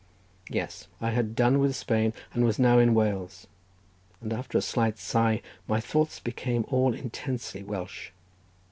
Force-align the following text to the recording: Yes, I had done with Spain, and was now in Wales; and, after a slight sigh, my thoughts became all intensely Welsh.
Yes, 0.49 0.87
I 0.99 1.11
had 1.11 1.35
done 1.35 1.59
with 1.59 1.75
Spain, 1.75 2.13
and 2.33 2.43
was 2.43 2.57
now 2.57 2.79
in 2.79 2.95
Wales; 2.95 3.45
and, 4.19 4.33
after 4.33 4.57
a 4.57 4.61
slight 4.63 4.97
sigh, 4.97 5.43
my 5.67 5.79
thoughts 5.79 6.19
became 6.19 6.65
all 6.69 6.95
intensely 6.95 7.61
Welsh. 7.61 8.09